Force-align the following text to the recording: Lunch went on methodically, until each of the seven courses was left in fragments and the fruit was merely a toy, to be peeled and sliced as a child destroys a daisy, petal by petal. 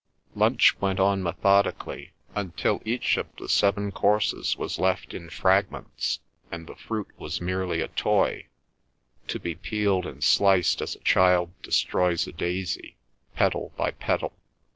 Lunch 0.33 0.75
went 0.81 0.99
on 0.99 1.21
methodically, 1.21 2.13
until 2.33 2.81
each 2.83 3.17
of 3.17 3.27
the 3.35 3.47
seven 3.47 3.91
courses 3.91 4.57
was 4.57 4.79
left 4.79 5.13
in 5.13 5.29
fragments 5.29 6.21
and 6.51 6.65
the 6.65 6.73
fruit 6.75 7.09
was 7.19 7.39
merely 7.39 7.81
a 7.81 7.87
toy, 7.89 8.47
to 9.27 9.39
be 9.39 9.53
peeled 9.53 10.07
and 10.07 10.23
sliced 10.23 10.81
as 10.81 10.95
a 10.95 10.99
child 11.03 11.51
destroys 11.61 12.25
a 12.25 12.31
daisy, 12.31 12.97
petal 13.35 13.73
by 13.77 13.91
petal. 13.91 14.33